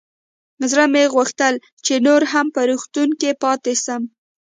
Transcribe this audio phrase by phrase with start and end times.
[0.71, 1.53] زړه مې غوښتل
[1.85, 4.01] چې نور هم په روغتون کښې پاته سم.